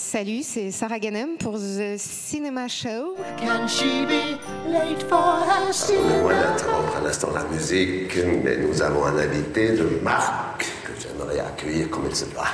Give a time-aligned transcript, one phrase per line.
[0.00, 3.16] Salut, c'est Sarah Ganem pour The Cinema Show.
[3.36, 4.38] Can she be
[4.70, 10.66] late for her d'interrompre à l'instant la musique, mais nous avons un invité de marque
[10.84, 12.46] que j'aimerais accueillir comme il se doit.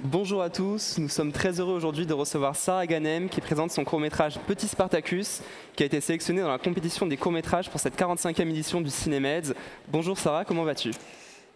[0.00, 3.82] Bonjour à tous, nous sommes très heureux aujourd'hui de recevoir Sarah Ganem qui présente son
[3.82, 5.40] court-métrage Petit Spartacus
[5.74, 9.54] qui a été sélectionné dans la compétition des courts-métrages pour cette 45e édition du Cinémeds.
[9.88, 10.90] Bonjour Sarah, comment vas-tu?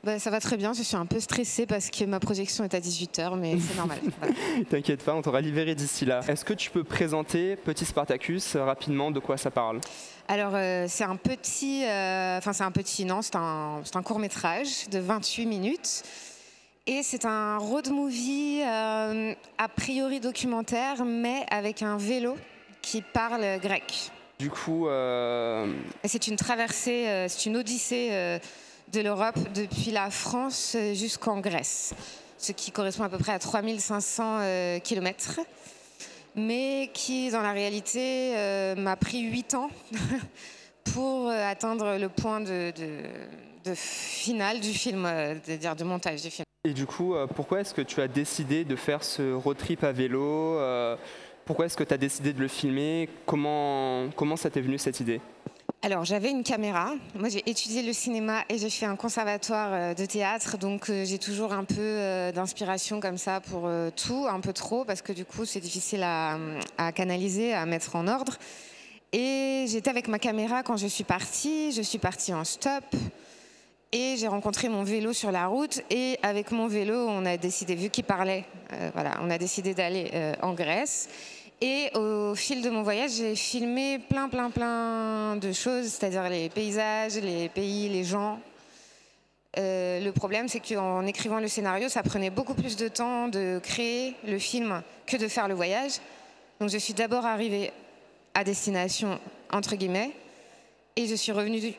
[0.05, 2.75] Bah, ça va très bien, je suis un peu stressée parce que ma projection est
[2.75, 3.99] à 18h, mais c'est normal.
[4.21, 4.35] Voilà.
[4.69, 6.21] T'inquiète pas, on t'aura libéré d'ici là.
[6.29, 9.81] Est-ce que tu peux présenter Petit Spartacus euh, rapidement de quoi ça parle?
[10.29, 11.85] Alors, euh, c'est un petit.
[11.87, 16.03] euh, Enfin, c'est un petit, non, c'est un, un court-métrage de 28 minutes.
[16.87, 22.37] Et c'est un road movie euh, a priori documentaire, mais avec un vélo
[22.83, 24.11] qui parle grec.
[24.39, 24.87] Du coup,
[26.05, 28.39] C'est une traversée, c'est une odyssée
[28.93, 31.95] de l'Europe depuis la France jusqu'en Grèce,
[32.39, 35.41] ce qui correspond à peu près à 3500 euh, kilomètres,
[36.37, 39.71] mais qui, dans la réalité, euh, m'a pris 8 ans
[40.93, 42.73] pour euh, atteindre le point de,
[43.75, 45.09] finale du film,
[45.43, 46.45] c'est-à-dire de montage du film.
[46.65, 49.93] et du coup, pourquoi est-ce que tu as décidé de faire ce road trip à
[49.93, 50.59] vélo
[51.47, 53.09] Pourquoi est-ce que tu as décidé de le filmer?
[53.25, 55.23] Comment, comment ça t'est venu cette idée?
[55.85, 56.95] Alors, j'avais une caméra.
[57.15, 60.57] Moi, j'ai étudié le cinéma et j'ai fait un conservatoire euh, de théâtre.
[60.57, 64.87] Donc, euh, j'ai toujours un peu euh, d'inspiration comme ça pour tout, un peu trop,
[64.87, 66.39] parce que du coup, c'est difficile à,
[66.95, 68.39] canaliser, à mettre en ordre.
[69.13, 71.71] Et j'étais avec ma caméra quand je suis partie.
[71.73, 72.85] Je suis partie en stop.
[73.93, 75.83] Et j'ai rencontré mon vélo sur la route.
[75.91, 78.47] Et avec mon vélo, on a décidé, vu qu'il parlait,
[78.95, 81.11] voilà, on a décidé d'aller en Grèce.
[81.67, 86.51] Et au fil de mon voyage, j'ai filmé plein, plein, plein de choses, c'est-à-dire les
[86.51, 88.39] paysages, les pays, les gens.
[89.57, 93.59] Euh, le problème, c'est qu'en écrivant le scénario, ça prenait beaucoup plus de temps de
[93.63, 95.93] créer le film que de faire le voyage.
[96.61, 97.73] Donc je suis d'abord arrivée
[98.35, 99.19] à destination,
[99.51, 100.11] entre guillemets,
[100.97, 101.73] et je suis revenue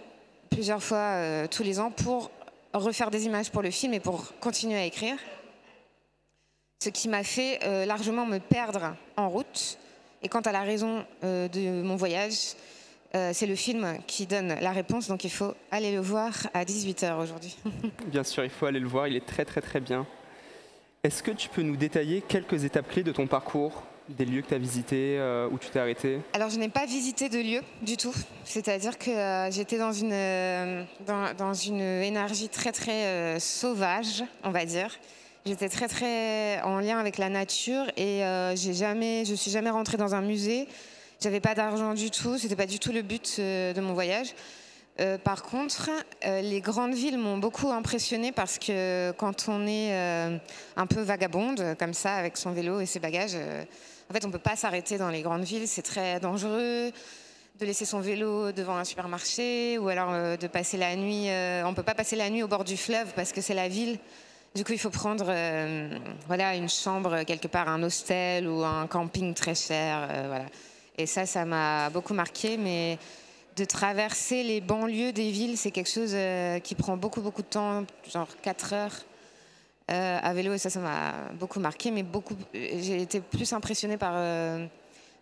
[0.49, 2.31] plusieurs fois euh, tous les ans pour
[2.73, 5.17] refaire des images pour le film et pour continuer à écrire.
[6.85, 9.79] Ce qui m'a fait euh, largement me perdre en route.
[10.21, 12.53] Et quant à la raison euh, de mon voyage,
[13.15, 16.63] euh, c'est le film qui donne la réponse, donc il faut aller le voir à
[16.63, 17.57] 18h aujourd'hui.
[18.05, 20.05] Bien sûr, il faut aller le voir, il est très très très bien.
[21.03, 24.49] Est-ce que tu peux nous détailler quelques étapes clés de ton parcours, des lieux que
[24.49, 26.19] tu as visités, euh, où tu t'es arrêté?
[26.33, 28.13] Alors, je n'ai pas visité de lieu du tout.
[28.43, 34.51] C'est-à-dire que euh, j'étais dans une, euh, dans, dans une énergie très, très sauvage, on
[34.51, 34.99] va dire.
[35.47, 39.69] J'étais très, très en lien avec la nature et euh, j'ai jamais, je suis jamais
[39.69, 40.67] rentrée dans un musée.
[41.21, 42.39] J'avais pas d'argent du tout.
[42.39, 44.33] C'était pas du tout le but euh, de mon voyage.
[44.99, 45.91] Euh, par contre,
[46.25, 49.93] euh, les grandes villes m'ont beaucoup impressionnée parce que quand on est
[50.75, 53.35] un peu vagabonde comme ça avec son vélo et ses bagages,
[54.09, 55.67] en fait, on peut pas s'arrêter dans les grandes villes.
[55.67, 56.91] C'est très dangereux
[57.59, 61.27] de laisser son vélo devant un supermarché ou alors de passer la nuit.
[61.63, 63.99] on peut pas passer la nuit au bord du fleuve parce que c'est la ville.
[64.55, 65.89] Du coup, il faut prendre euh,
[66.27, 70.45] voilà une chambre quelque part, un hostel ou un camping très cher, euh, voilà.
[70.97, 72.97] Et ça, ça m'a beaucoup marqué, mais
[73.57, 77.47] de traverser les banlieues des villes, c'est quelque chose euh, qui prend beaucoup, beaucoup de
[77.47, 78.95] temps, genre 4 heures
[79.91, 83.97] euh, à vélo, et ça, ça m'a beaucoup marqué, mais beaucoup, j'ai été plus impressionnée
[83.97, 84.65] par, euh,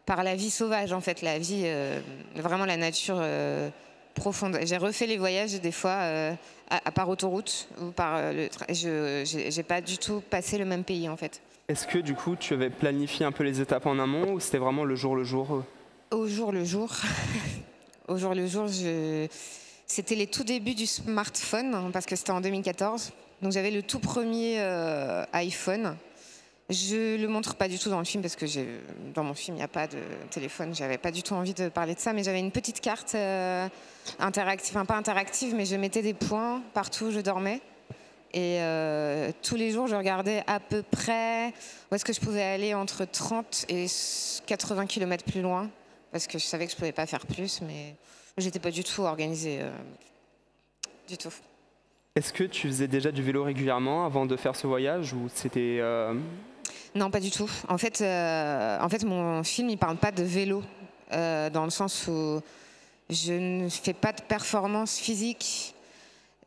[0.06, 2.00] par la vie sauvage, en fait, la vie, euh,
[2.36, 3.72] vraiment la nature euh,
[4.14, 4.60] profonde.
[4.64, 6.34] J'ai refait les voyages des fois euh,
[6.70, 8.50] à, à par autoroute ou par euh, le.
[8.74, 11.42] Je j'ai pas du tout passé le même pays, en fait.
[11.68, 14.58] Est-ce que du coup tu avais planifié un peu les étapes en amont ou c'était
[14.58, 15.64] vraiment le jour le jour
[16.12, 16.92] euh Au jour le jour.
[18.10, 19.28] Au jour le jour, je...
[19.88, 23.14] c'était les tout débuts du smartphone, hein, parce que c'était en 2014.
[23.42, 25.96] Donc j'avais le tout premier euh, iPhone.
[26.70, 28.46] Je le montre pas du tout dans le film parce que
[29.14, 30.00] dans mon film il n'y a pas de
[30.32, 30.74] téléphone.
[30.74, 33.68] J'avais pas du tout envie de parler de ça, mais j'avais une petite carte euh,
[34.20, 37.60] interactive, enfin pas interactive, mais je mettais des points partout où je dormais.
[38.34, 41.54] Et euh, tous les jours, je regardais à peu près
[41.92, 43.86] où est-ce que je pouvais aller entre 30 et
[44.48, 45.70] 80 km plus loin,
[46.12, 47.94] parce que je savais que je pouvais pas faire plus, mais
[48.38, 49.60] j'étais pas du tout organisée.
[49.62, 49.72] euh,
[51.08, 51.34] du tout.
[52.16, 55.80] Est-ce que tu faisais déjà du vélo régulièrement avant de faire ce voyage ou c'était
[56.96, 57.50] Non, pas du tout.
[57.68, 60.64] En fait, euh, en fait mon film, il parle pas de vélo,
[61.12, 62.40] euh, dans le sens où
[63.10, 65.76] je ne fais pas de performance physique.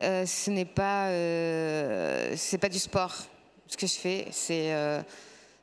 [0.03, 1.09] Euh, ce n'est pas,
[2.37, 3.15] c'est pas du sport.
[3.67, 4.73] Ce que je fais, c'est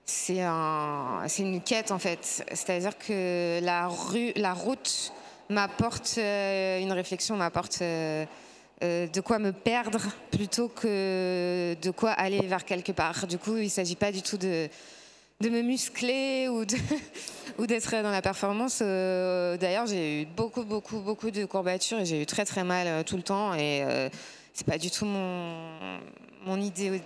[0.06, 2.44] c'est un, c'est une quête en fait.
[2.52, 5.14] C'est-à-dire que la rue, la route
[5.50, 7.82] m'apporte une réflexion, m'apporte
[8.84, 10.02] euh, de quoi me perdre
[10.32, 13.28] plutôt que de quoi aller vers quelque part.
[13.28, 14.68] Du coup, il ne s'agit pas du tout de,
[15.42, 16.66] de me muscler ou
[17.60, 18.80] ou d'être dans la performance.
[18.82, 22.88] Euh, D'ailleurs, j'ai eu beaucoup, beaucoup, beaucoup de courbatures et j'ai eu très, très mal
[22.88, 23.54] euh, tout le temps.
[23.54, 24.10] Et euh,
[24.54, 26.00] c'est pas du tout mon,
[26.46, 27.02] mon idée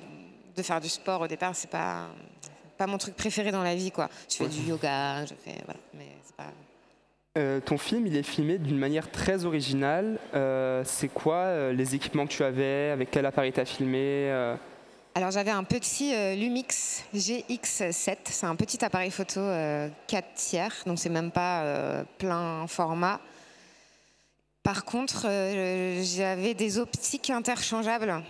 [0.56, 1.56] de faire du sport au départ.
[1.56, 2.08] C'est pas,
[2.78, 4.10] pas mon truc préféré dans la vie, quoi.
[4.30, 5.58] Je fais du yoga, je fais.
[5.66, 6.52] Voilà, mais c'est pas.
[7.38, 10.18] Euh, ton film, il est filmé d'une manière très originale.
[10.34, 14.32] Euh, c'est quoi euh, les équipements que tu avais Avec quel appareil tu as filmé
[15.14, 20.98] Alors j'avais un petit Lumix GX7, c'est un petit appareil photo euh, 4 tiers, donc
[20.98, 23.20] c'est même pas plein format.
[24.64, 25.28] Par contre,
[26.02, 28.22] j'avais des optiques interchangeables,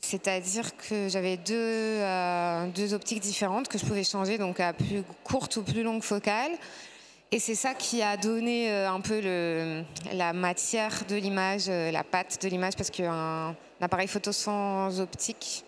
[0.00, 2.00] c'est-à-dire que j'avais deux,
[2.74, 6.52] deux optiques différentes que je pouvais changer, donc à plus courte ou plus longue focale.
[7.32, 9.20] Et c'est ça qui a donné euh, un peu
[10.12, 15.64] la matière de l'image, euh, la patte de l'image, parce qu'un appareil photo sans optique,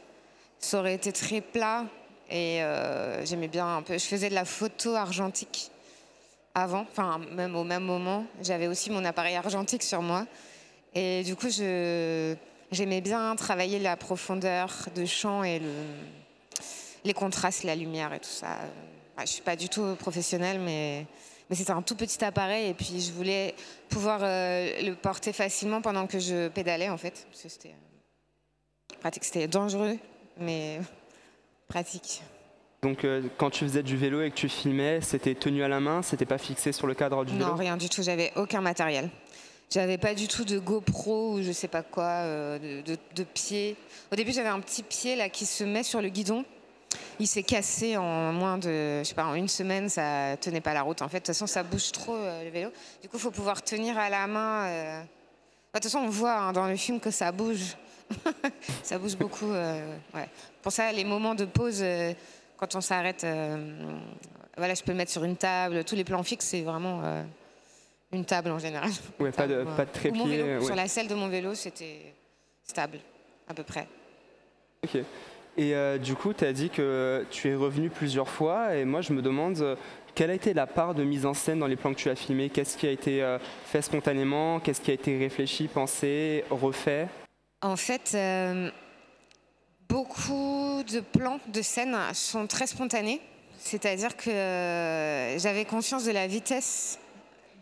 [0.59, 1.85] ça aurait été très plat.
[2.29, 3.97] Et euh, j'aimais bien un peu.
[3.97, 5.71] Je faisais de la photo argentique
[6.53, 8.25] avant, enfin même au même moment.
[8.43, 10.27] J'avais aussi mon appareil argentique sur moi.
[10.97, 15.73] Et du coup, j'aimais bien travailler la profondeur de champ et le,
[17.05, 18.59] les contrastes, la lumière et tout ça.
[19.21, 21.07] Je suis pas du tout professionnelle, mais,
[21.53, 22.71] mais c'était un tout petit appareil.
[22.71, 23.55] Et puis, je voulais
[23.91, 27.27] pouvoir euh, le porter facilement pendant que je pédalais, en fait.
[27.31, 29.23] Parce que c'était euh, pratique.
[29.25, 29.99] C'était dangereux,
[30.41, 30.81] mais
[31.69, 32.23] pratique.
[32.83, 35.79] Donc, euh, quand tu faisais du vélo et que tu filmais, c'était tenu à la
[35.79, 37.57] main, c'était pas fixé sur le cadre du Non, vélo?
[37.57, 38.03] rien du tout.
[38.03, 39.11] J'avais aucun matériel.
[39.71, 43.25] J'avais pas du tout de GoPro ou je sais pas quoi, euh, de, de, de
[43.25, 43.77] pied.
[44.11, 46.47] Au début, j'avais un petit pied là qui se met sur le guidon.
[47.21, 50.75] Il s'est cassé en moins de, je sais pas, en une semaine, ça tenait pas
[50.75, 51.03] la route.
[51.03, 52.71] En fait, de toute façon, ça bouge trop euh, le vélo.
[53.01, 54.67] Du coup, il faut pouvoir tenir à la main.
[54.67, 55.01] euh.
[55.73, 57.77] Bah, De toute façon, on voit hein, dans le film que ça bouge.
[58.83, 59.51] ça bouge beaucoup.
[59.53, 60.29] euh, ouais.
[60.63, 61.85] Pour ça, les moments de pause,
[62.57, 63.27] quand on s'arrête,
[64.57, 65.85] voilà, je peux le mettre sur une table.
[65.85, 67.03] Tous les plans fixes, c'est vraiment
[68.13, 68.91] une table en général.
[69.19, 70.27] Ouais, pas de, pas de mon trépied.
[70.43, 70.59] vélo.
[70.61, 70.65] ouais.
[70.67, 72.15] Sur la selle de mon vélo, c'était
[72.65, 72.99] stable,
[73.49, 73.87] à peu près.
[74.85, 74.99] Ok.
[75.57, 79.03] Et euh, du coup, tu as dit que tu es revenu plusieurs fois, et moi
[79.03, 79.77] je me demande euh,
[80.15, 82.17] quelle a été la part de mise en scène dans les plans que tu as
[82.17, 82.49] filmés?
[82.49, 84.61] Qu'est-ce qui a été euh, fait spontanément?
[84.61, 87.09] Qu'est-ce qui a été réfléchi, pensé, refait?
[87.61, 88.17] En fait,
[89.89, 93.21] beaucoup de plans de scène sont très spontanés.
[93.59, 94.31] C'est-à-dire que
[95.39, 96.99] j'avais conscience de la vitesse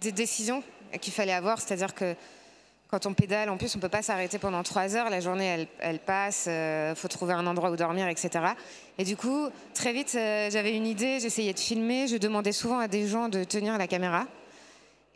[0.00, 0.62] des décisions
[1.02, 1.60] qu'il fallait avoir.
[1.60, 2.14] C'est-à-dire que
[2.90, 5.10] quand on pédale, en plus, on ne peut pas s'arrêter pendant trois heures.
[5.10, 6.48] La journée, elle, elle passe.
[6.48, 8.30] Il faut trouver un endroit où dormir, etc.
[8.98, 11.20] Et du coup, très vite, euh, j'avais une idée.
[11.20, 12.08] J'essayais de filmer.
[12.08, 14.26] Je demandais souvent à des gens de tenir la caméra.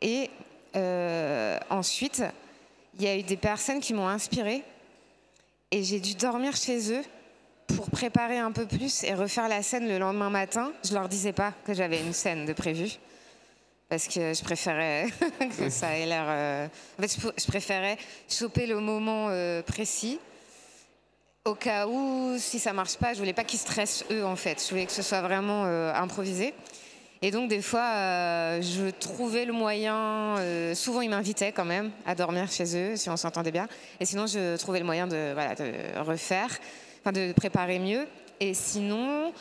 [0.01, 0.31] Et
[0.77, 2.23] euh, ensuite,
[2.97, 4.63] il y a eu des personnes qui m'ont inspirée
[5.71, 7.03] et j'ai dû dormir chez eux
[7.67, 10.73] pour préparer un peu plus et refaire la scène le lendemain matin.
[10.85, 12.99] Je leur disais pas que j'avais une scène de prévue
[13.95, 15.07] parce que je préférais
[15.59, 16.25] que ça ait l'air.
[16.27, 16.67] euh,
[16.99, 17.97] En fait, je pr- je préférais
[18.29, 20.19] choper le moment euh, précis.
[21.45, 24.61] Au cas où, si ça marche pas, je voulais pas qu'ils stressent eux en fait.
[24.65, 26.55] Je voulais que ce soit vraiment euh, improvisé.
[27.23, 30.35] Et donc des fois, je trouvais le moyen.
[30.75, 33.69] souvent, ils m'invitaient quand même à dormir chez eux si on s'entendait bien.
[34.01, 36.49] Et sinon, je trouvais le moyen de, de refaire,
[37.01, 38.07] enfin de préparer mieux.
[38.41, 39.33] Et sinon,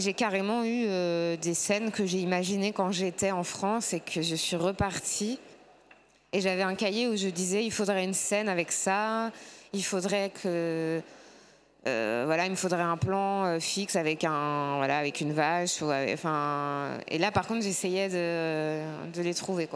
[0.00, 4.22] j'ai carrément eu euh, des scènes que j'ai imaginées quand j'étais en France et que
[4.22, 5.38] je suis repartie.
[6.32, 9.32] Et j'avais un cahier où je disais il faudrait une scène avec ça,
[9.72, 11.00] il faudrait euh,
[12.26, 17.18] voilà, il me faudrait un plan euh, fixe avec un voilà avec une vache et
[17.18, 19.68] là par contre j'essayais de, les trouver.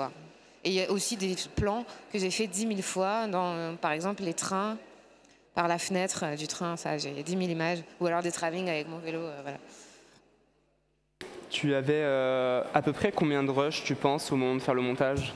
[0.65, 3.27] Et il y a aussi des plans que j'ai fait 10 000 fois
[3.81, 4.77] par exemple les trains
[5.55, 8.89] par la fenêtre du train, ça j'ai 10 000 images ou alors des travelling avec
[8.89, 9.59] mon vélo voilà.
[11.53, 14.73] Tu avais euh, à peu près combien de rushs, tu penses, au moment de faire
[14.73, 15.35] le montage?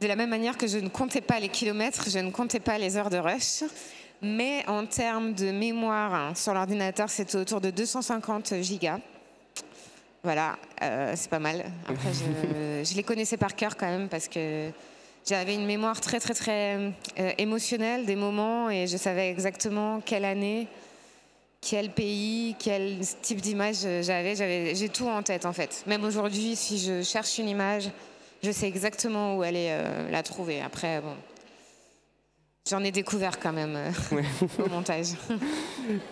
[0.00, 2.78] De la même manière que je ne comptais pas les kilomètres, je ne comptais pas
[2.78, 3.62] les heures de rush.
[4.22, 8.98] Mais en termes de mémoire hein, sur l'ordinateur, c'était autour de 250 gigas.
[10.24, 11.64] Voilà, euh, c'est pas mal.
[11.88, 14.70] Après, je, je les connaissais par cœur quand même parce que
[15.24, 16.76] j'avais une mémoire très, très, très
[17.20, 20.66] euh, émotionnelle des moments et je savais exactement quelle année,
[21.60, 24.34] quel pays, quel type d'image j'avais.
[24.34, 25.82] J'avais- J'ai tout en tête en fait.
[25.86, 27.90] Même aujourd'hui, si je cherche une image,
[28.42, 30.60] je sais exactement où aller euh, la trouver.
[30.62, 31.14] Après, bon,
[32.68, 34.24] j'en ai découvert quand même euh, Ouais.
[34.64, 35.08] au montage.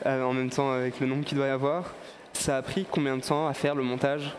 [0.07, 1.95] Euh, En même temps, avec le nombre qu'il doit y avoir,
[2.33, 4.35] ça a pris combien de temps à faire le montage?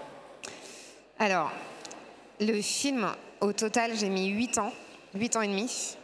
[1.18, 1.52] Alors,
[2.42, 3.08] le film,
[3.40, 4.74] au total, j'ai mis 8 ans,
[5.16, 5.96] 8 ans et demi.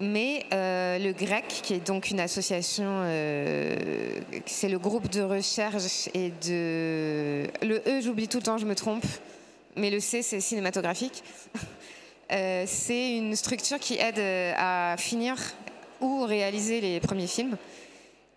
[0.00, 6.08] Mais euh, le GREC, qui est donc une association, euh, c'est le groupe de recherche
[6.14, 7.48] et de...
[7.66, 9.04] Le E, j'oublie tout le temps, je me trompe,
[9.74, 11.22] mais le C, c'est cinématographique.
[12.30, 14.20] Euh, c'est une structure qui aide
[14.58, 15.34] à finir
[16.02, 17.56] ou réaliser les premiers films.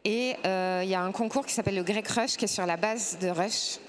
[0.06, 2.78] Et il y a un concours qui s'appelle le Grec Rush, qui est sur la
[2.78, 3.80] base de Rush.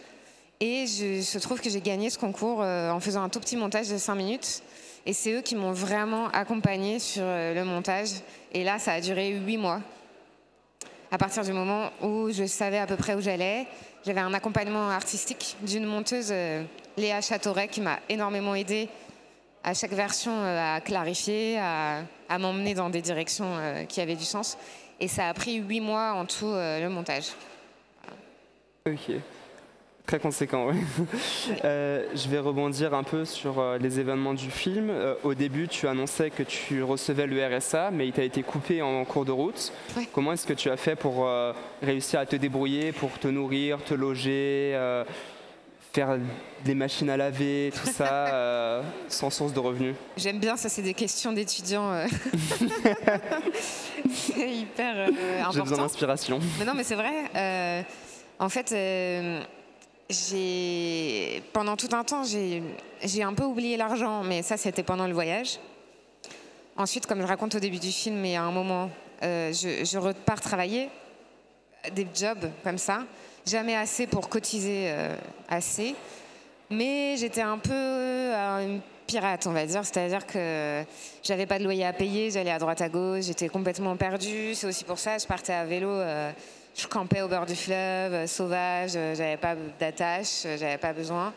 [0.59, 3.91] Et je, se trouve que j'ai gagné ce concours en faisant un tout petit montage
[3.91, 4.65] de 5 minutes.
[5.05, 8.11] Et c'est eux qui m'ont vraiment accompagné sur euh, le montage.
[8.53, 9.81] Et là, ça a duré 8 mois.
[11.11, 13.67] À partir du moment où je savais à peu près où j'allais,
[14.07, 16.63] j'avais un accompagnement artistique d'une monteuse, euh,
[16.97, 18.89] Léa Châteauret, qui m'a énormément aidée
[19.65, 23.57] à chaque version euh, à clarifier, à, à m'emmener dans des directions
[23.89, 24.57] qui avaient du sens.
[25.01, 27.27] Et ça a pris 8 mois en tout le montage.
[28.87, 29.17] Ok.
[30.07, 30.77] Très conséquent, oui.
[31.65, 34.91] Euh, je vais rebondir un peu sur euh, les événements du film.
[34.91, 38.83] Euh, au début, tu annonçais que tu recevais le RSA, mais il t'a été coupé
[38.83, 39.73] en cours de route.
[39.97, 40.09] Ouais.
[40.13, 41.29] Comment est-ce que tu as fait pour
[41.83, 44.77] réussir à te débrouiller, pour te nourrir, te loger,
[45.93, 46.19] faire
[46.65, 49.95] des machines à laver, tout ça, sans source de revenus?
[50.17, 51.93] J'aime bien, ça c'est des questions d'étudiants.
[54.11, 55.83] c'est hyper euh, J'ai besoin important.
[55.83, 56.41] d'inspiration.
[56.59, 57.85] Mais non, mais c'est vrai.
[58.39, 58.75] en fait,
[61.53, 65.59] pendant tout un temps, j'ai un peu oublié l'argent, mais ça c'était pendant le voyage.
[66.77, 68.91] Ensuite, comme je raconte au début du film, et à un moment,
[69.23, 70.89] euh, je, je repars travailler
[71.95, 73.05] des jobs comme ça,
[73.47, 75.17] jamais assez pour cotiser euh,
[75.49, 75.95] assez,
[76.71, 80.83] mais j'étais un peu euh, une pirate, on va dire, c'est-à-dire que
[81.23, 84.55] j'avais pas de loyer à payer, j'allais à droite à gauche, j'étais complètement perdue.
[84.55, 85.91] C'est aussi pour ça que je partais à vélo.
[86.75, 90.93] Je campais au bord du fleuve, euh, sauvage, euh, j'avais pas d'attache, euh, j'avais pas
[90.93, 91.33] besoin.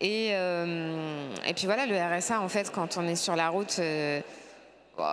[0.00, 3.76] Et, euh, et puis voilà, le RSA, en fait, quand on est sur la route,
[3.78, 4.20] euh,
[4.96, 5.04] bon,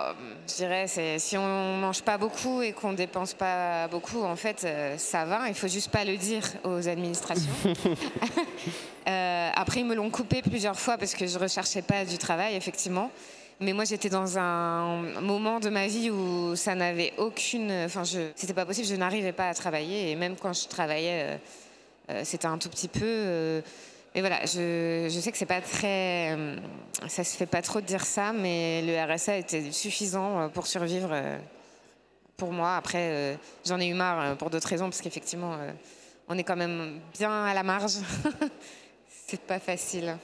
[0.48, 0.86] je dirais,
[1.18, 5.48] si on mange pas beaucoup et qu'on dépense pas beaucoup, en fait, euh, ça va.
[5.48, 7.52] Il faut juste pas le dire aux administrations.
[9.06, 13.10] Après, ils me l'ont coupé plusieurs fois parce que je recherchais pas du travail, effectivement.
[13.60, 17.72] Mais moi, j'étais dans un moment de ma vie où ça n'avait aucune.
[17.86, 18.86] Enfin, c'était pas possible.
[18.86, 20.10] Je n'arrivais pas à travailler.
[20.10, 21.36] Et même quand je travaillais, euh,
[22.10, 23.00] euh, c'était un tout petit peu.
[23.04, 23.60] euh,
[24.14, 26.36] mais voilà, je, sais que c'est pas très.
[26.36, 26.56] euh,
[27.08, 31.14] ça se fait pas trop de dire ça, mais le RSA était suffisant pour survivre
[32.36, 32.76] pour moi.
[32.76, 35.56] Après, j'en ai eu marre pour d'autres raisons, parce qu'effectivement,
[36.28, 37.92] on est quand même bien à la marge.
[39.26, 40.16] c'est pas facile.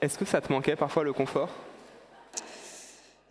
[0.00, 1.50] Est-ce que ça te manquait parfois le confort?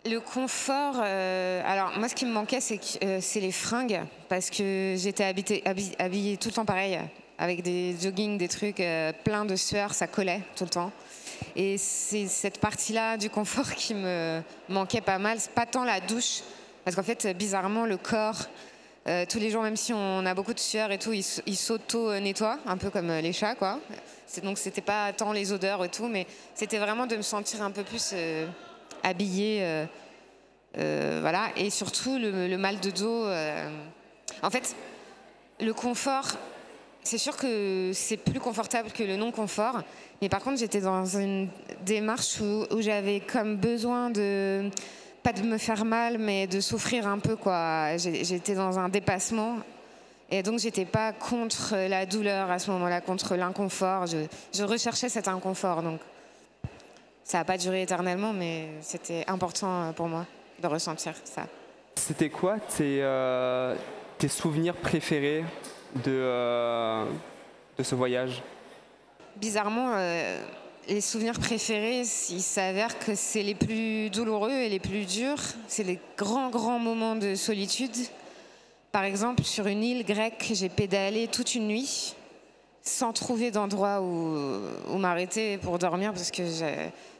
[0.08, 4.94] Le confort, euh, alors moi ce qui me manquait c'est euh, les fringues parce que
[4.96, 7.00] j'étais habillée tout le temps pareil
[7.38, 10.92] avec des joggings, des trucs euh, plein de sueur, ça collait tout le temps.
[11.56, 15.38] Et c'est cette partie-là du confort qui me manquait pas mal.
[15.56, 16.42] Pas tant la douche
[16.84, 18.46] parce qu'en fait bizarrement le corps
[19.08, 22.58] euh, tous les jours, même si on a beaucoup de sueur et tout, il, s'auto-nettoie,
[22.66, 23.78] un peu comme les chats, quoi.
[24.42, 27.70] Donc, c'était pas tant les odeurs et tout, mais c'était vraiment de me sentir un
[27.70, 28.12] peu plus
[29.06, 29.58] habillée.
[29.62, 29.86] euh,
[30.78, 31.48] euh, voilà.
[31.56, 33.24] Et surtout, le, mal de dos.
[33.24, 33.68] euh,
[34.42, 34.76] En fait,
[35.60, 36.26] le confort,
[37.02, 39.82] c'est sûr que c'est plus confortable que le non-confort.
[40.20, 41.48] Mais par contre, j'étais dans une
[41.84, 44.70] démarche où, j'avais comme besoin de
[45.22, 47.96] pas de me faire mal, mais de souffrir un peu quoi.
[47.96, 49.56] J'étais dans un dépassement
[50.30, 54.06] et donc j'étais pas contre la douleur à ce moment-là, contre l'inconfort.
[54.06, 54.18] Je,
[54.54, 56.00] je recherchais cet inconfort donc
[57.26, 60.24] ça n'a pas duré éternellement, mais c'était important pour moi
[60.62, 61.46] de ressentir ça.
[61.96, 63.74] C'était quoi tes, euh,
[64.16, 65.44] tes souvenirs préférés
[66.04, 67.04] de, euh,
[67.76, 68.42] de ce voyage?
[69.34, 70.40] Bizarrement, euh,
[70.88, 75.42] les souvenirs préférés, il s'avère que c'est les plus douloureux et les plus durs.
[75.66, 77.96] C'est les grands, grands moments de solitude.
[78.92, 82.14] Par exemple, sur une île grecque, j'ai pédalé toute une nuit
[82.86, 86.42] sans trouver d'endroit où, m'arrêter pour dormir parce que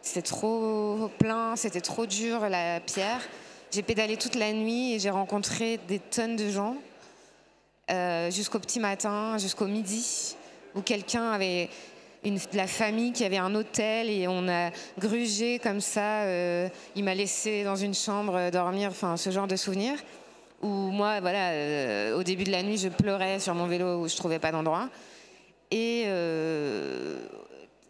[0.00, 3.20] c'était trop plein, c'était trop dur la pierre.
[3.73, 6.76] J'ai pédalé toute la nuit et j'ai rencontré des tonnes de gens
[7.90, 10.37] euh, jusqu'au petit matin, jusqu'au midi,
[10.75, 11.68] où quelqu'un avait
[12.52, 16.23] la famille qui avait un hôtel et on a grugé comme ça.
[16.23, 19.99] euh, il m'a laissé dans une chambre dormir, enfin ce genre de souvenirs.
[20.62, 24.08] Où moi, voilà, euh, au début de la nuit, je pleurais sur mon vélo où
[24.08, 24.88] je trouvais pas d'endroit.
[25.70, 27.18] Et euh,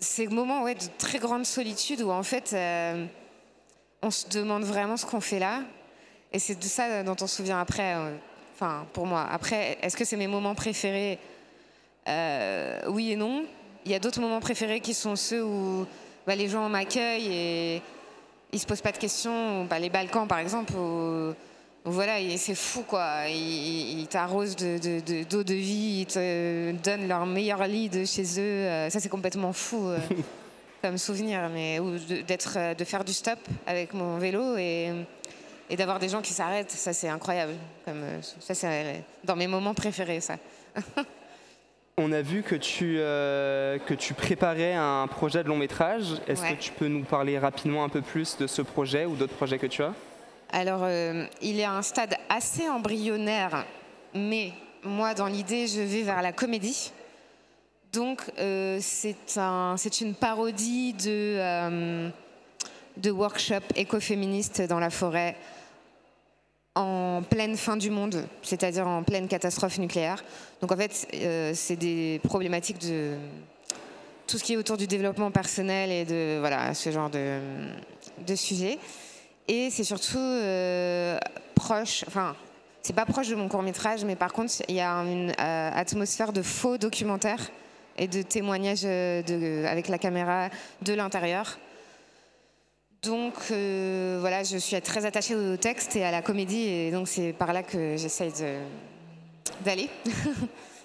[0.00, 3.04] ces moments ouais, de très grande solitude où en fait euh,
[4.02, 5.60] on se demande vraiment ce qu'on fait là.
[6.32, 7.94] Et c'est de ça dont on se souvient après.
[7.94, 8.16] euh,
[8.54, 9.26] Enfin, pour moi.
[9.30, 11.18] Après, est-ce que c'est mes moments préférés?
[12.08, 13.44] Euh, Oui et non.
[13.84, 15.86] Il y a d'autres moments préférés qui sont ceux où
[16.26, 17.82] bah, les gens m'accueillent et
[18.52, 19.66] ils se posent pas de questions.
[19.66, 20.72] Bah, les Balkans, par exemple,
[21.86, 23.28] voilà, c'est fou quoi.
[23.28, 27.88] Ils, ils t'arrosent de, de- de- d'eau de vie, ils te donnent leur meilleur lit
[27.88, 28.66] de chez eux.
[28.66, 29.98] Euh, Ça, c'est complètement fou euh,
[30.82, 31.48] comme souvenir.
[31.52, 34.90] Mais ou de, d'être, euh, de faire du stop avec mon vélo et,
[35.70, 37.54] et d'avoir des gens qui s'arrêtent, ça, c'est incroyable.
[37.84, 38.02] Comme,
[38.40, 40.36] ça, c'est dans mes moments préférés, ça.
[41.98, 46.04] On a vu que tu, euh, que tu préparais un projet de long métrage.
[46.28, 46.54] Est-ce Ouais.
[46.54, 49.58] que tu peux nous parler rapidement un peu plus de ce projet ou d'autres projets
[49.58, 49.94] que tu as?
[50.50, 53.66] Alors, euh, il est à un stade assez embryonnaire,
[54.14, 54.52] mais
[54.84, 56.92] moi, dans l'idée, je vais vers la comédie.
[57.92, 62.08] Donc, euh, c'est un, c'est une parodie de, euh,
[62.96, 65.36] de workshop écoféministe dans la forêt
[66.76, 70.22] en pleine fin du monde, c'est-à-dire en pleine catastrophe nucléaire.
[70.60, 71.08] Donc, en fait,
[71.54, 73.16] c'est des problématiques de
[74.26, 76.42] tout ce qui est autour du développement personnel et de
[76.74, 77.40] ce genre de,
[78.26, 78.78] de sujets.
[79.48, 81.18] Et c'est surtout euh,
[81.54, 82.34] proche, enfin,
[82.82, 85.70] c'est pas proche de mon court métrage, mais par contre, il y a une euh,
[85.72, 87.50] atmosphère de faux documentaire
[87.96, 90.48] et de témoignages euh, avec la caméra
[90.82, 91.58] de l'intérieur.
[93.02, 97.32] Donc voilà, je suis très attachée au texte et à la comédie, et donc c'est
[97.32, 98.32] par là que j'essaye
[99.64, 99.88] d'aller.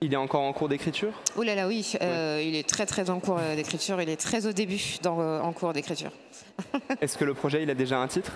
[0.00, 1.12] Il est encore en cours d'écriture?
[1.36, 4.16] Oh là là, oui, euh, il est très très en cours euh, d'écriture, il est
[4.16, 6.12] très au début dans, euh, en cours d'écriture.
[7.00, 8.32] Est-ce que le projet il a déjà un titre?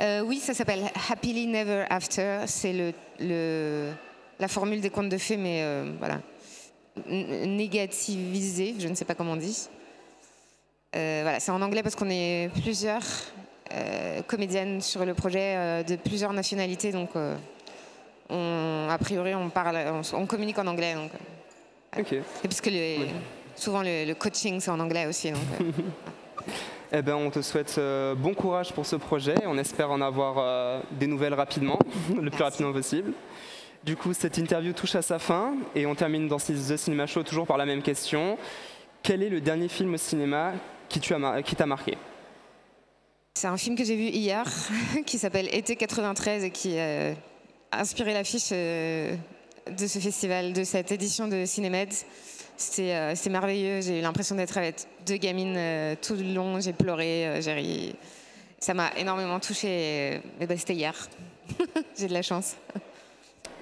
[0.00, 2.40] Euh, oui, ça s'appelle Happily Never After.
[2.46, 3.92] C'est le, le-
[4.40, 5.62] la formule des contes de fées, mais
[5.98, 6.20] voilà,
[7.06, 9.68] négativisée, je ne sais pas comment on dit.
[10.94, 13.02] Voilà, c'est en anglais parce qu'on est plusieurs
[14.26, 17.10] comédiennes sur le projet de plusieurs nationalités, donc
[18.30, 20.94] on, a priori on parle, on, on communique en anglais.
[20.94, 21.10] Donc,
[21.96, 22.12] euh, Ok.
[22.12, 23.06] et puisque le-
[23.56, 25.30] souvent le, le coaching c'est en anglais aussi.
[25.32, 25.64] Donc, euh,
[26.92, 29.34] Eh ben, on te souhaite euh, bon courage pour ce projet.
[29.46, 32.42] On espère en avoir euh, des nouvelles rapidement, le plus Merci.
[32.42, 33.12] rapidement possible.
[33.84, 37.22] Du coup, cette interview touche à sa fin et on termine dans The Cinema Show
[37.22, 38.36] toujours par la même question.
[39.04, 40.52] Quel est le dernier film au cinéma
[40.88, 41.96] qui mar- t'a marqué?
[43.34, 44.44] C'est un film que j'ai vu hier
[45.06, 47.14] qui s'appelle Été 93 et qui euh,
[47.72, 49.14] inspiré l'affiche euh,
[49.70, 51.92] de ce festival, de cette édition de Cinémed.
[52.56, 53.80] C'était euh, c'était merveilleux.
[53.80, 56.60] J'ai eu l'impression d'être avec deux gamines euh, tout le long.
[56.60, 57.94] J'ai pleuré, j'ai ri.
[58.58, 60.20] Ça m'a énormément touchée.
[60.40, 61.08] Et, ben, C'était hier.
[61.98, 62.56] j'ai de la chance.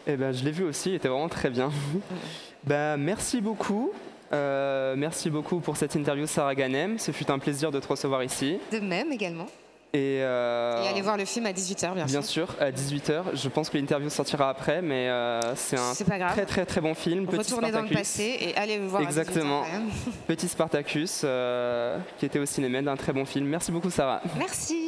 [0.07, 1.71] Eh ben, je l'ai vu aussi, il était vraiment très bien.
[2.65, 3.93] ben, merci beaucoup.
[4.33, 6.99] Euh, merci beaucoup pour cette interview, Sarah Ganem.
[6.99, 8.59] Ce fut un plaisir de te recevoir ici.
[8.73, 9.47] De même également.
[9.95, 12.51] Et, euh, Et allez voir le film à 18h, bien, Bien sûr.
[12.51, 13.23] sûr, à 18h.
[13.35, 15.95] Je pense que l'interview sortira après, mais euh, c'est un
[16.29, 17.27] très très très bon film.
[17.27, 19.63] Petit Retournez dans le passé et allez le voir Exactement.
[19.63, 19.71] à 18h.
[19.71, 19.91] quand même.
[20.27, 23.47] Petit Spartacus, euh, qui était au cinéma, d'un très bon film.
[23.47, 24.21] Merci beaucoup, Sarah.
[24.39, 24.88] Merci.